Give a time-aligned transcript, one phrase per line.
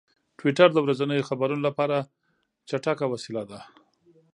[0.37, 1.97] ټویټر د ورځنیو خبرونو لپاره
[2.69, 3.59] چټک وسیله ده.